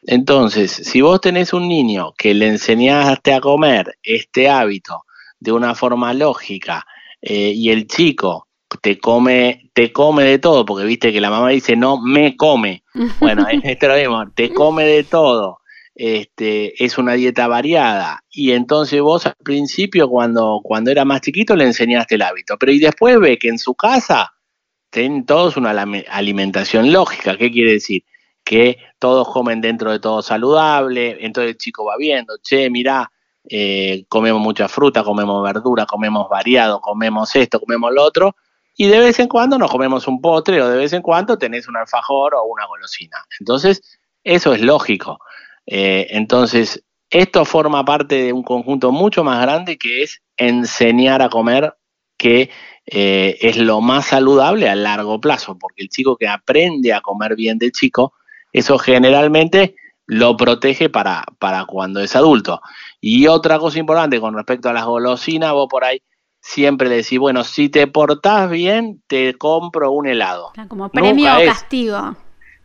Entonces, 0.04 0.72
si 0.72 1.02
vos 1.02 1.22
tenés 1.22 1.54
un 1.54 1.68
niño 1.68 2.14
que 2.18 2.34
le 2.34 2.48
enseñaste 2.48 3.34
a 3.34 3.40
comer 3.40 3.98
este 4.04 4.50
hábito 4.50 5.06
de 5.40 5.54
una 5.54 5.74
forma 5.76 6.14
lógica 6.14 6.86
eh, 7.22 7.54
y 7.56 7.70
el 7.70 7.88
chico 7.88 8.48
te 8.82 9.00
come, 9.00 9.70
te 9.74 9.94
come 9.94 10.24
de 10.26 10.40
todo, 10.40 10.66
porque 10.66 10.86
viste 10.86 11.14
que 11.14 11.22
la 11.22 11.30
mamá 11.30 11.50
dice 11.50 11.76
no 11.78 12.02
me 12.02 12.36
come. 12.36 12.84
Bueno, 13.20 13.46
esto 13.50 13.88
lo 13.88 13.96
mismo, 13.96 14.32
te 14.34 14.54
come 14.54 14.84
de 14.84 15.04
todo 15.04 15.60
este, 15.96 16.84
es 16.84 16.98
una 16.98 17.14
dieta 17.14 17.48
variada. 17.48 18.24
Y 18.30 18.52
entonces 18.52 19.02
vos 19.02 19.26
al 19.26 19.36
principio, 19.44 20.10
cuando, 20.10 20.60
cuando 20.64 20.92
era 20.92 21.06
más 21.06 21.22
chiquito, 21.22 21.56
le 21.56 21.66
enseñaste 21.66 22.16
el 22.16 22.22
hábito. 22.22 22.58
Pero 22.58 22.72
y 22.72 22.80
después 22.80 23.20
ve 23.20 23.40
que 23.40 23.48
en 23.48 23.58
su 23.58 23.74
casa 23.74 24.34
tienen 24.90 25.26
todos 25.26 25.58
una 25.58 25.72
alimentación 26.10 26.92
lógica. 26.92 27.38
¿Qué 27.38 27.52
quiere 27.52 27.74
decir? 27.74 28.04
Que 28.44 28.78
todos 29.00 29.28
comen 29.30 29.62
dentro 29.62 29.92
de 29.92 30.00
todo 30.00 30.22
saludable, 30.22 31.18
entonces 31.20 31.52
el 31.52 31.58
chico 31.58 31.86
va 31.86 31.98
viendo, 31.98 32.38
che, 32.44 32.70
mirá, 32.70 33.12
eh, 33.50 34.06
comemos 34.08 34.42
mucha 34.42 34.68
fruta, 34.68 35.04
comemos 35.04 35.44
verdura, 35.44 35.86
comemos 35.86 36.30
variado, 36.30 36.80
comemos 36.80 37.36
esto, 37.36 37.60
comemos 37.60 37.92
lo 37.92 38.04
otro, 38.04 38.36
y 38.78 38.88
de 38.88 39.00
vez 39.00 39.20
en 39.20 39.28
cuando 39.28 39.58
nos 39.58 39.72
comemos 39.72 40.08
un 40.08 40.22
potre 40.22 40.62
o 40.62 40.70
de 40.70 40.78
vez 40.78 40.94
en 40.94 41.02
cuando 41.02 41.38
tenés 41.38 41.68
un 41.68 41.78
alfajor 41.78 42.36
o 42.36 42.44
una 42.44 42.66
golosina. 42.66 43.18
Entonces, 43.40 43.82
eso 44.24 44.54
es 44.54 44.62
lógico. 44.62 45.20
Eh, 45.66 46.08
entonces, 46.12 46.84
esto 47.10 47.46
forma 47.46 47.86
parte 47.86 48.24
de 48.24 48.34
un 48.34 48.44
conjunto 48.44 48.92
mucho 48.92 49.24
más 49.24 49.42
grande 49.42 49.78
que 49.78 50.04
es 50.04 50.22
enseñar 50.38 51.22
a 51.22 51.30
comer, 51.30 51.76
que 52.18 52.50
eh, 52.86 53.38
es 53.42 53.58
lo 53.58 53.82
más 53.82 54.08
saludable 54.08 54.70
a 54.70 54.76
largo 54.76 55.20
plazo, 55.20 55.58
porque 55.58 55.84
el 55.84 55.90
chico 55.90 56.18
que 56.18 56.28
aprende 56.28 56.94
a 56.94 57.02
comer 57.02 57.36
bien 57.36 57.58
de 57.58 57.72
chico, 57.72 58.14
eso 58.52 58.78
generalmente 58.78 59.76
lo 60.08 60.38
protege 60.38 60.90
para, 60.90 61.24
para 61.40 61.66
cuando 61.66 62.00
es 62.00 62.16
adulto. 62.16 62.62
Y 63.02 63.28
otra 63.28 63.60
cosa 63.60 63.80
importante 63.80 64.20
con 64.20 64.36
respecto 64.36 64.70
a 64.70 64.74
las 64.74 64.86
golosinas, 64.86 65.52
vos 65.52 65.68
por 65.70 65.84
ahí 65.84 66.02
siempre 66.40 66.90
le 66.90 66.98
decís, 66.98 67.18
bueno, 67.18 67.44
si 67.44 67.70
te 67.70 67.88
portás 67.88 68.50
bien, 68.50 69.02
te 69.08 69.34
compro 69.36 69.92
un 69.92 70.08
helado. 70.08 70.52
Como 70.68 70.90
premio 70.90 71.34
o 71.36 71.46
castigo. 71.46 72.16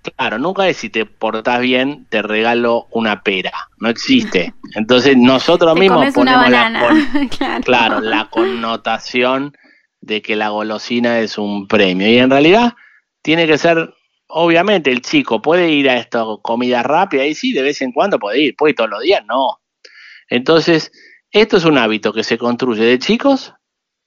Claro, 0.02 0.38
nunca 0.38 0.66
es 0.68 0.78
si 0.78 0.88
te 0.88 1.04
portás 1.04 1.60
bien, 1.60 2.06
te 2.08 2.22
regalo 2.22 2.86
una 2.90 3.22
pera. 3.22 3.52
No 3.78 3.88
existe. 3.88 4.54
Entonces 4.74 5.16
nosotros 5.16 5.78
mismos 5.78 6.12
ponemos 6.14 6.48
la, 6.48 7.60
claro. 7.64 8.00
la 8.00 8.28
connotación 8.30 9.52
de 10.00 10.22
que 10.22 10.36
la 10.36 10.48
golosina 10.48 11.20
es 11.20 11.36
un 11.36 11.68
premio. 11.68 12.08
Y 12.08 12.18
en 12.18 12.30
realidad 12.30 12.74
tiene 13.22 13.46
que 13.46 13.58
ser, 13.58 13.92
obviamente, 14.28 14.90
el 14.90 15.02
chico 15.02 15.42
puede 15.42 15.70
ir 15.70 15.90
a 15.90 15.98
esta 15.98 16.24
comida 16.42 16.82
rápida 16.82 17.26
y 17.26 17.34
sí, 17.34 17.52
de 17.52 17.62
vez 17.62 17.82
en 17.82 17.92
cuando 17.92 18.18
puede 18.18 18.40
ir, 18.40 18.56
puede 18.56 18.74
todos 18.74 18.90
los 18.90 19.02
días, 19.02 19.22
no. 19.26 19.60
Entonces, 20.28 20.90
esto 21.30 21.58
es 21.58 21.64
un 21.64 21.76
hábito 21.76 22.12
que 22.12 22.24
se 22.24 22.38
construye 22.38 22.84
de 22.84 22.98
chicos, 22.98 23.52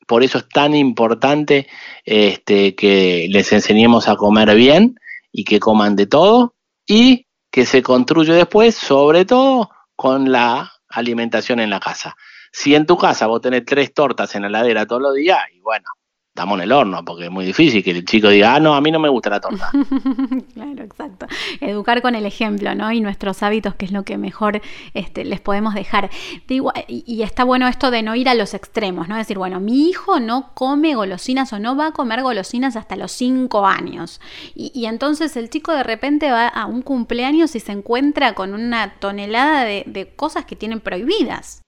por 0.08 0.24
eso 0.24 0.40
es 0.40 0.50
tan 0.50 0.74
importante 0.74 1.68
este, 2.04 2.76
que 2.76 3.28
les 3.30 3.52
enseñemos 3.54 4.08
a 4.08 4.16
comer 4.16 4.54
bien 4.56 4.96
y 5.34 5.44
que 5.44 5.60
coman 5.60 5.98
de 5.98 6.06
todo 6.06 6.56
y 6.86 7.28
que 7.52 7.66
se 7.66 7.84
construye 7.84 8.34
después, 8.34 8.75
sobre 8.75 9.25
todo 9.25 9.70
con 9.96 10.32
la 10.32 10.72
alimentación 10.88 11.60
en 11.60 11.70
la 11.70 11.80
casa. 11.80 12.16
Si 12.52 12.75
en 12.75 12.86
tu 12.86 12.98
casa 12.98 13.28
vos 13.28 13.42
tenés 13.42 13.66
tres 13.66 13.94
tortas 13.94 14.34
en 14.36 14.44
la 14.44 14.48
heladera 14.48 14.86
todos 14.86 15.02
los 15.02 15.16
días, 15.16 15.40
y 15.54 15.60
bueno, 15.60 15.86
estamos 16.34 16.58
en 16.58 16.63
el 16.63 16.72
horno, 16.72 17.06
porque 17.06 17.25
es 17.25 17.32
muy 17.32 17.46
difícil 17.46 17.84
que 17.84 17.92
el 17.92 18.06
chico 18.06 18.28
diga, 18.28 18.56
ah, 18.56 18.60
no, 18.60 18.74
a 18.74 18.82
mí 18.82 18.90
no 18.90 18.98
me 18.98 19.08
gusta 19.08 19.30
la 19.30 19.40
torta. 19.40 19.70
claro, 20.56 20.84
exacto. 20.84 21.28
Educar 21.62 22.02
con 22.02 22.16
el 22.16 22.25
ejemplo, 22.25 22.74
¿no? 22.74 22.92
Y 22.92 23.02
nuestros 23.02 23.44
hábitos, 23.44 23.75
que 23.75 23.86
es 23.86 23.92
lo 23.92 24.02
que 24.02 24.18
mejor 24.18 24.60
este, 24.96 25.25
les 25.25 25.40
podemos 25.42 25.75
dejar. 25.75 26.10
Digo, 26.48 26.74
y, 26.88 27.22
está 27.22 27.44
bueno 27.44 27.68
esto 27.68 27.92
de 27.92 28.02
no 28.02 28.16
ir 28.16 28.30
a 28.30 28.34
los 28.34 28.56
extremos, 28.56 29.08
¿no? 29.08 29.16
Decir, 29.16 29.38
bueno, 29.38 29.60
mi 29.60 29.88
hijo 29.88 30.20
no 30.20 30.56
come 30.56 30.96
golosinas 30.96 31.54
o 31.54 31.60
no 31.60 31.75
va 31.75 31.88
a 31.88 31.92
comer 31.92 32.24
golosinas 32.24 32.78
hasta 32.78 32.96
los 32.96 33.12
cinco 33.12 33.68
años. 33.68 34.20
Y, 34.56 34.86
entonces 34.86 35.38
el 35.38 35.52
chico 35.52 35.72
de 35.72 35.84
repente 35.84 36.32
va 36.32 36.48
a 36.48 36.66
un 36.66 36.82
cumpleaños 36.82 37.56
y 37.56 37.60
se 37.60 37.74
encuentra 37.74 38.34
con 38.34 38.56
una 38.56 38.96
tonelada 38.96 39.66
de, 39.66 39.84
de 39.86 40.16
cosas 40.16 40.46
que 40.46 40.56
tienen 40.56 40.80
prohibidas. 40.80 41.62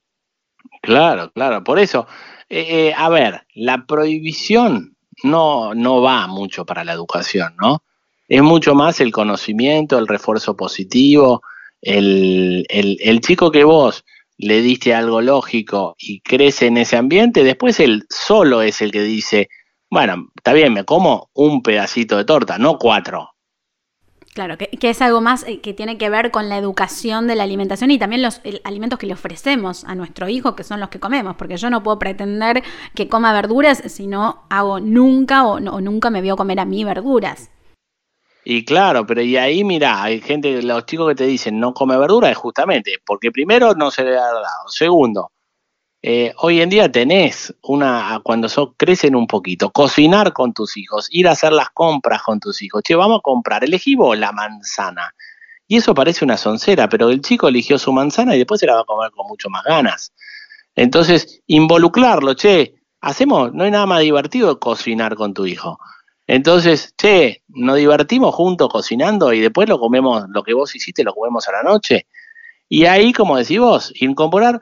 Claro, 0.81 1.31
claro, 1.33 1.63
por 1.63 1.77
eso 1.77 2.07
eh, 2.49 2.87
eh, 2.89 2.93
a 2.95 3.09
ver, 3.09 3.45
la 3.53 3.85
prohibición 3.85 4.95
no, 5.23 5.73
no 5.73 6.01
va 6.01 6.27
mucho 6.27 6.65
para 6.65 6.83
la 6.83 6.93
educación, 6.93 7.55
¿no? 7.59 7.83
Es 8.27 8.41
mucho 8.41 8.75
más 8.75 8.99
el 9.01 9.11
conocimiento, 9.11 9.97
el 9.97 10.07
refuerzo 10.07 10.55
positivo, 10.55 11.41
el, 11.81 12.65
el, 12.69 13.21
chico 13.21 13.51
que 13.51 13.63
vos 13.63 14.03
le 14.37 14.61
diste 14.61 14.93
algo 14.95 15.21
lógico 15.21 15.95
y 15.99 16.21
crece 16.21 16.67
en 16.67 16.77
ese 16.77 16.97
ambiente, 16.97 17.43
después 17.43 17.79
él 17.79 18.05
solo 18.09 18.63
es 18.63 18.81
el 18.81 18.91
que 18.91 19.01
dice, 19.01 19.49
bueno, 19.89 20.27
está 20.35 20.53
bien, 20.53 20.73
me 20.73 20.83
como 20.83 21.29
un 21.33 21.61
pedacito 21.61 22.17
de 22.17 22.25
torta, 22.25 22.57
no 22.57 22.77
cuatro. 22.79 23.34
Claro, 24.35 24.57
que, 24.57 24.69
es 24.81 25.01
algo 25.01 25.21
más 25.21 25.43
eh, 25.47 25.61
que 25.61 25.73
tiene 25.73 25.97
que 25.97 26.09
ver 26.09 26.29
con 26.29 26.49
la 26.49 26.57
educación 26.57 27.25
de 27.25 27.35
la 27.35 27.43
alimentación 27.43 27.89
y 27.89 27.97
también 27.97 28.21
los 28.21 28.41
alimentos 28.65 28.99
que 28.99 29.07
le 29.07 29.13
ofrecemos 29.13 29.85
a 29.85 29.95
nuestro 29.95 30.27
hijo, 30.27 30.57
que 30.57 30.65
son 30.65 30.81
los 30.81 30.89
que 30.89 30.99
comemos, 30.99 31.37
porque 31.37 31.55
yo 31.55 31.69
no 31.69 31.83
puedo 31.83 31.97
pretender 31.99 32.61
que 32.93 33.07
coma 33.07 33.31
verduras 33.31 33.81
si 33.85 34.07
no 34.07 34.43
hago 34.49 34.81
nunca 34.81 35.47
o, 35.47 35.61
nunca 35.61 36.09
me 36.09 36.21
veo 36.21 36.35
comer 36.35 36.59
a 36.59 36.65
mí 36.65 36.83
verduras. 36.83 37.49
Y 38.43 38.65
claro, 38.65 39.05
pero 39.05 39.21
y 39.21 39.37
ahí 39.37 39.63
mira, 39.63 40.03
hay 40.03 40.19
gente, 40.19 40.61
los 40.61 40.85
chicos 40.85 41.07
que 41.07 41.15
te 41.15 41.27
dicen 41.27 41.57
no 41.57 41.73
come 41.73 41.97
verduras 41.97 42.31
es 42.31 42.37
justamente 42.37 42.95
porque 43.05 43.31
primero 43.31 43.73
no 43.73 43.89
se 43.89 44.03
le 44.03 44.17
ha 44.17 44.33
dado, 44.33 44.67
segundo, 44.67 45.31
eh, 46.07 46.35
hoy 46.37 46.61
en 46.61 46.69
día 46.69 46.91
tenés 46.91 47.51
una, 47.63 48.21
cuando 48.23 48.47
so, 48.47 48.75
crecen 48.77 49.15
un 49.15 49.25
poquito, 49.25 49.71
cocinar 49.71 50.33
con 50.33 50.53
tus 50.53 50.77
hijos, 50.77 51.07
ir 51.09 51.27
a 51.27 51.31
hacer 51.31 51.51
las 51.51 51.71
compras 51.71 52.21
con 52.21 52.39
tus 52.39 52.61
hijos. 52.61 52.83
Che, 52.83 52.93
vamos 52.93 53.17
a 53.17 53.21
comprar, 53.23 53.63
elegí 53.63 53.95
vos 53.95 54.15
la 54.15 54.31
manzana. 54.31 55.15
Y 55.67 55.77
eso 55.77 55.95
parece 55.95 56.23
una 56.23 56.37
soncera, 56.37 56.87
pero 56.89 57.09
el 57.09 57.21
chico 57.21 57.47
eligió 57.47 57.79
su 57.79 57.91
manzana 57.91 58.35
y 58.35 58.37
después 58.37 58.59
se 58.59 58.67
la 58.67 58.75
va 58.75 58.81
a 58.81 58.83
comer 58.83 59.09
con 59.09 59.25
mucho 59.25 59.49
más 59.49 59.63
ganas. 59.63 60.13
Entonces, 60.75 61.41
involucrarlo, 61.47 62.35
che, 62.35 62.75
hacemos, 63.01 63.51
no 63.55 63.63
hay 63.63 63.71
nada 63.71 63.87
más 63.87 64.01
divertido 64.01 64.53
que 64.53 64.59
cocinar 64.59 65.15
con 65.15 65.33
tu 65.33 65.47
hijo. 65.47 65.79
Entonces, 66.27 66.93
che, 66.95 67.41
nos 67.47 67.77
divertimos 67.77 68.35
juntos 68.35 68.69
cocinando 68.69 69.33
y 69.33 69.39
después 69.39 69.67
lo 69.67 69.79
comemos, 69.79 70.25
lo 70.29 70.43
que 70.43 70.53
vos 70.53 70.75
hiciste, 70.75 71.03
lo 71.03 71.15
comemos 71.15 71.47
a 71.47 71.53
la 71.53 71.63
noche. 71.63 72.05
Y 72.69 72.85
ahí, 72.85 73.11
como 73.11 73.37
decís 73.37 73.59
vos, 73.59 73.91
incorporar 73.95 74.61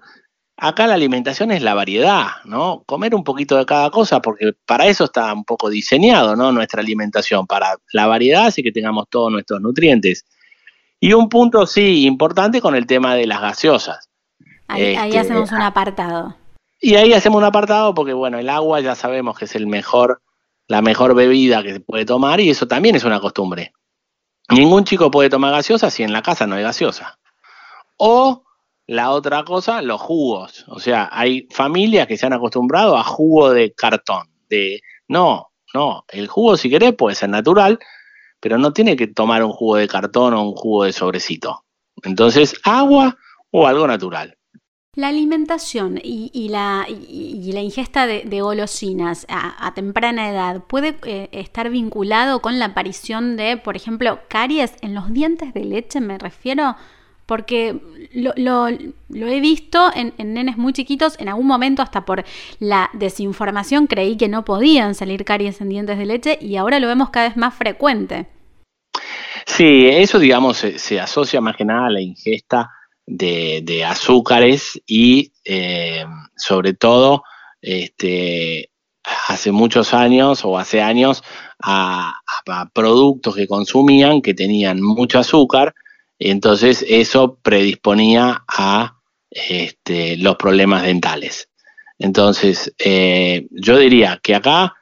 Acá 0.65 0.87
la 0.87 0.93
alimentación 0.93 1.51
es 1.51 1.61
la 1.61 1.73
variedad, 1.73 2.35
¿no? 2.45 2.83
Comer 2.85 3.13
un 3.15 3.25
poquito 3.25 3.57
de 3.57 3.65
cada 3.65 3.89
cosa, 3.89 4.21
porque 4.21 4.53
para 4.65 4.85
eso 4.85 5.03
está 5.03 5.33
un 5.33 5.43
poco 5.43 5.69
diseñado, 5.69 6.37
¿no? 6.37 6.53
Nuestra 6.53 6.79
alimentación, 6.79 7.45
para 7.45 7.75
la 7.91 8.07
variedad, 8.07 8.45
así 8.45 8.63
que 8.63 8.71
tengamos 8.71 9.09
todos 9.09 9.29
nuestros 9.29 9.59
nutrientes. 9.59 10.25
Y 11.01 11.11
un 11.11 11.27
punto, 11.27 11.67
sí, 11.67 12.05
importante 12.05 12.61
con 12.61 12.75
el 12.75 12.85
tema 12.85 13.13
de 13.13 13.27
las 13.27 13.41
gaseosas. 13.41 14.09
Ahí, 14.69 14.95
este, 14.95 15.19
hacemos 15.19 15.51
un 15.51 15.61
apartado. 15.61 16.37
Y 16.79 16.95
ahí 16.95 17.11
hacemos 17.11 17.39
un 17.39 17.43
apartado 17.43 17.93
porque, 17.93 18.13
bueno, 18.13 18.39
el 18.39 18.47
agua 18.47 18.79
ya 18.79 18.95
sabemos 18.95 19.37
que 19.37 19.43
es 19.43 19.55
el 19.55 19.67
mejor, 19.67 20.21
la 20.69 20.81
mejor 20.81 21.13
bebida 21.13 21.61
que 21.61 21.73
se 21.73 21.79
puede 21.81 22.05
tomar 22.05 22.39
y 22.39 22.49
eso 22.49 22.69
también 22.69 22.95
es 22.95 23.03
una 23.03 23.19
costumbre. 23.19 23.73
Ningún 24.47 24.85
chico 24.85 25.11
puede 25.11 25.29
tomar 25.29 25.51
gaseosa 25.51 25.89
si 25.89 26.03
en 26.03 26.13
la 26.13 26.21
casa 26.21 26.47
no 26.47 26.55
hay 26.55 26.63
gaseosa. 26.63 27.19
O 27.97 28.45
la 28.93 29.09
otra 29.09 29.43
cosa, 29.43 29.81
los 29.81 29.99
jugos. 29.99 30.65
O 30.67 30.79
sea, 30.79 31.09
hay 31.11 31.47
familias 31.51 32.07
que 32.07 32.15
se 32.15 32.25
han 32.25 32.33
acostumbrado 32.33 32.95
a 32.95 33.03
jugo 33.03 33.51
de 33.51 33.73
cartón. 33.73 34.27
De 34.49 34.81
no, 35.07 35.51
no, 35.73 36.05
el 36.09 36.27
jugo 36.27 36.57
si 36.57 36.69
querés 36.69 36.93
puede 36.93 37.15
ser 37.15 37.29
natural, 37.29 37.79
pero 38.39 38.57
no 38.57 38.71
tiene 38.71 38.95
que 38.95 39.07
tomar 39.07 39.43
un 39.43 39.51
jugo 39.51 39.77
de 39.77 39.87
cartón 39.87 40.33
o 40.35 40.43
un 40.43 40.53
jugo 40.53 40.83
de 40.83 40.93
sobrecito. 40.93 41.65
Entonces, 42.03 42.55
agua 42.63 43.17
o 43.51 43.65
algo 43.65 43.87
natural. 43.87 44.37
La 44.95 45.07
alimentación 45.07 45.99
y, 46.03 46.49
la, 46.49 46.85
ingesta 46.87 48.05
de, 48.05 48.41
golosinas 48.41 49.25
a, 49.27 49.73
temprana 49.73 50.29
edad 50.29 50.65
puede 50.65 50.99
eh, 51.05 51.29
estar 51.31 51.71
vinculado 51.71 52.43
con 52.43 52.59
la 52.59 52.65
aparición 52.65 53.37
de, 53.37 53.57
por 53.57 53.75
ejemplo, 53.75 54.19
caries 54.27 54.75
en 54.81 54.93
los 54.93 55.11
dientes 55.11 55.51
de 55.55 55.65
leche, 55.65 55.99
me 55.99 56.19
refiero, 56.19 56.75
porque 57.25 57.79
lo, 58.13 58.67
he 58.67 59.39
visto 59.39 59.89
en, 59.95 60.13
en, 60.17 60.33
nenes 60.33 60.57
muy 60.57 60.73
chiquitos, 60.73 61.19
en 61.19 61.29
algún 61.29 61.47
momento 61.47 61.81
hasta 61.81 62.05
por 62.05 62.23
la 62.59 62.89
desinformación 62.93 63.87
creí 63.87 64.17
que 64.17 64.27
no 64.27 64.45
podían 64.45 64.95
salir 64.95 65.25
caries 65.25 65.61
en 65.61 65.69
dientes 65.69 65.97
de 65.97 66.05
leche 66.05 66.37
y 66.41 66.57
ahora 66.57 66.79
lo 66.79 66.87
vemos 66.87 67.09
cada 67.09 67.27
vez 67.27 67.37
más 67.37 67.53
frecuente. 67.53 68.27
Sí, 69.45 69.87
eso 69.87 70.19
digamos 70.19 70.57
se, 70.57 70.99
asocia 70.99 71.41
más 71.41 71.55
que 71.55 71.65
nada 71.65 71.87
a 71.87 71.91
la 71.91 72.01
ingesta 72.01 72.69
de, 73.05 73.83
azúcares 73.85 74.81
y 74.87 75.31
eh, 75.43 76.05
sobre 76.35 76.73
todo 76.73 77.23
este, 77.61 78.69
hace 79.27 79.51
muchos 79.51 79.93
años 79.93 80.45
o 80.45 80.57
hace 80.57 80.81
años 80.81 81.23
a, 81.61 82.13
productos 82.73 83.35
que 83.35 83.47
consumían 83.47 84.21
que 84.21 84.33
tenían 84.33 84.81
mucho 84.81 85.19
azúcar, 85.19 85.73
entonces 86.31 86.85
eso 86.87 87.39
predisponía 87.41 88.43
a 88.47 88.97
este, 89.29 90.17
los 90.17 90.35
problemas 90.35 90.83
dentales. 90.83 91.49
Entonces, 91.97 92.73
eh, 92.79 93.47
yo 93.51 93.77
diría 93.77 94.19
que 94.21 94.35
acá 94.35 94.75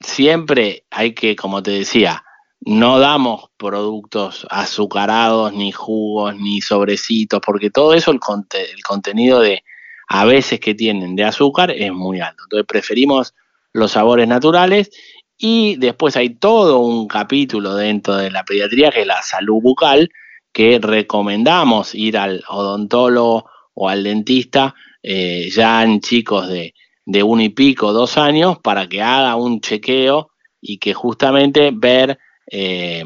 siempre 0.00 0.84
hay 0.90 1.14
que, 1.14 1.36
como 1.36 1.62
te 1.62 1.72
decía, 1.72 2.24
no 2.60 2.98
damos 2.98 3.50
productos 3.56 4.46
azucarados, 4.50 5.52
ni 5.52 5.72
jugos, 5.72 6.36
ni 6.36 6.60
sobrecitos, 6.60 7.40
porque 7.44 7.70
todo 7.70 7.94
eso, 7.94 8.10
el, 8.10 8.18
el 8.18 8.82
contenido 8.82 9.40
de 9.40 9.62
a 10.08 10.24
veces 10.24 10.58
que 10.58 10.74
tienen 10.74 11.16
de 11.16 11.24
azúcar 11.24 11.70
es 11.70 11.92
muy 11.92 12.20
alto. 12.20 12.44
Entonces 12.44 12.66
preferimos 12.66 13.34
los 13.72 13.92
sabores 13.92 14.26
naturales 14.26 14.90
y 15.36 15.76
después 15.76 16.16
hay 16.16 16.30
todo 16.30 16.80
un 16.80 17.06
capítulo 17.06 17.74
dentro 17.74 18.16
de 18.16 18.30
la 18.30 18.44
pediatría 18.44 18.90
que 18.90 19.02
es 19.02 19.06
la 19.06 19.22
salud 19.22 19.60
bucal, 19.62 20.10
que 20.58 20.80
recomendamos 20.82 21.94
ir 21.94 22.18
al 22.18 22.42
odontólogo 22.48 23.48
o 23.74 23.88
al 23.88 24.02
dentista 24.02 24.74
eh, 25.00 25.48
ya 25.52 25.84
en 25.84 26.00
chicos 26.00 26.48
de, 26.48 26.74
de 27.06 27.22
uno 27.22 27.42
y 27.42 27.50
pico, 27.50 27.92
dos 27.92 28.18
años, 28.18 28.58
para 28.58 28.88
que 28.88 29.00
haga 29.00 29.36
un 29.36 29.60
chequeo 29.60 30.32
y 30.60 30.78
que 30.78 30.94
justamente 30.94 31.70
ver 31.72 32.18
eh, 32.50 33.04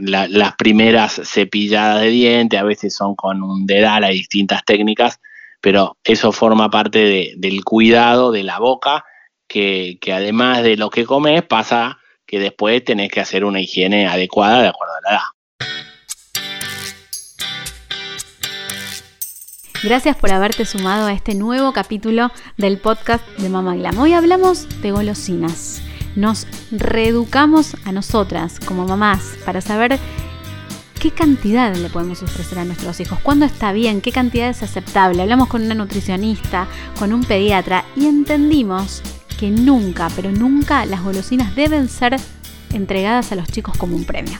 las 0.00 0.56
primeras 0.56 1.20
cepilladas 1.22 2.00
de 2.00 2.08
dientes, 2.08 2.58
a 2.58 2.64
veces 2.64 2.92
son 2.92 3.14
con 3.14 3.40
un 3.40 3.66
dedal, 3.66 4.02
hay 4.02 4.16
distintas 4.16 4.64
técnicas, 4.64 5.20
pero 5.60 5.96
eso 6.02 6.32
forma 6.32 6.70
parte 6.70 7.34
del 7.36 7.62
cuidado 7.62 8.32
de 8.32 8.42
la 8.42 8.58
boca, 8.58 9.04
que, 9.46 9.96
además 10.12 10.64
de 10.64 10.76
lo 10.76 10.90
que 10.90 11.04
comes, 11.04 11.44
pasa 11.44 12.00
que 12.26 12.40
después 12.40 12.82
tenés 12.82 13.12
que 13.12 13.20
hacer 13.20 13.44
una 13.44 13.60
higiene 13.60 14.08
adecuada 14.08 14.60
de 14.62 14.68
acuerdo 14.70 14.94
a 14.94 15.00
la 15.02 15.16
edad. 15.16 15.39
Gracias 19.82 20.16
por 20.16 20.30
haberte 20.30 20.64
sumado 20.64 21.06
a 21.06 21.12
este 21.12 21.34
nuevo 21.34 21.72
capítulo 21.72 22.30
del 22.56 22.78
podcast 22.78 23.26
de 23.38 23.48
Mama 23.48 23.74
Glam. 23.74 23.98
Hoy 23.98 24.12
hablamos 24.12 24.68
de 24.82 24.90
golosinas 24.90 25.82
nos 26.16 26.46
reeducamos 26.70 27.76
a 27.84 27.92
nosotras 27.92 28.58
como 28.60 28.86
mamás 28.86 29.36
para 29.44 29.60
saber 29.60 29.98
qué 30.98 31.10
cantidad 31.10 31.74
le 31.74 31.88
podemos 31.88 32.22
ofrecer 32.22 32.58
a 32.58 32.64
nuestros 32.64 33.00
hijos, 33.00 33.18
cuándo 33.20 33.46
está 33.46 33.72
bien, 33.72 34.00
qué 34.00 34.12
cantidad 34.12 34.50
es 34.50 34.62
aceptable. 34.62 35.22
Hablamos 35.22 35.48
con 35.48 35.62
una 35.62 35.74
nutricionista, 35.74 36.66
con 36.98 37.12
un 37.12 37.22
pediatra 37.24 37.84
y 37.96 38.06
entendimos 38.06 39.02
que 39.38 39.50
nunca, 39.50 40.08
pero 40.14 40.30
nunca 40.30 40.84
las 40.84 41.02
golosinas 41.02 41.54
deben 41.54 41.88
ser 41.88 42.16
entregadas 42.72 43.32
a 43.32 43.36
los 43.36 43.48
chicos 43.48 43.76
como 43.78 43.96
un 43.96 44.04
premio. 44.04 44.38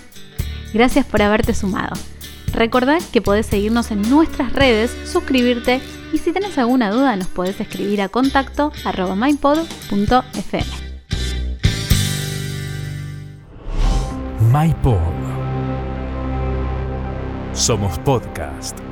Gracias 0.75 1.07
por 1.07 1.23
haberte 1.23 1.55
sumado. 1.55 1.95
Recordad 2.53 3.01
que 3.13 3.23
podés 3.23 3.47
seguirnos 3.47 3.91
en 3.91 4.09
nuestras 4.11 4.53
redes, 4.53 4.91
suscribirte 5.11 5.81
y 6.13 6.19
si 6.19 6.33
tenés 6.33 6.59
alguna 6.59 6.91
duda 6.91 7.17
nos 7.17 7.29
podés 7.29 7.61
escribir 7.61 8.03
a 8.03 8.09
contacto 8.09 8.73
arroba 8.85 9.15
mypod.fm. 9.15 10.65
MyPod. 14.53 14.99
Somos 17.53 17.99
podcast. 18.01 18.90